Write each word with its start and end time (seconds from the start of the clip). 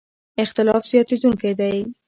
اختلاف 0.43 0.83
زیاتېدونکی 0.91 1.51
دی. 1.59 1.77